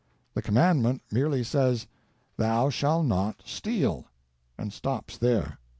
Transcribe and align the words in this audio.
The 0.33 0.41
Commandment 0.41 1.03
merely 1.11 1.43
says, 1.43 1.85
"Thou 2.35 2.71
shalt 2.71 3.05
not 3.05 3.43
steal" 3.45 4.05
and 4.57 4.73
stops 4.73 5.15
there. 5.15 5.59